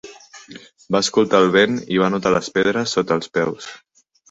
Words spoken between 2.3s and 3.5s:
les pedres sota els